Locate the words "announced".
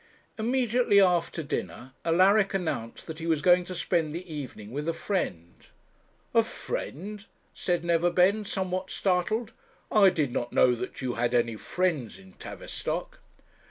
2.55-3.05